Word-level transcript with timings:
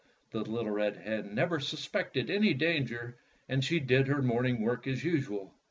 The 0.31 0.39
little 0.39 0.71
red 0.71 0.97
hen 0.97 1.35
never 1.35 1.59
suspected 1.59 2.31
any 2.31 2.55
dan 2.55 2.87
ger, 2.87 3.19
and 3.47 3.63
she 3.63 3.79
did 3.79 4.07
her 4.07 4.23
morning 4.23 4.61
work 4.61 4.87
as 4.87 5.03
usual. 5.03 5.53